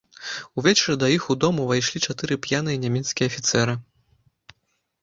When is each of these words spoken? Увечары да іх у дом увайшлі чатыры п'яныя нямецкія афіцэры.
Увечары 0.61 0.95
да 1.03 1.09
іх 1.17 1.27
у 1.35 1.35
дом 1.43 1.61
увайшлі 1.65 2.01
чатыры 2.09 2.39
п'яныя 2.47 2.77
нямецкія 2.87 3.25
афіцэры. 3.35 3.79